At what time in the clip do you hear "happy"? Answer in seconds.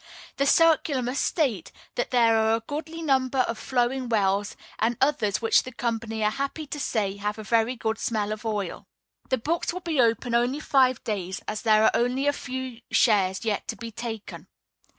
6.31-6.65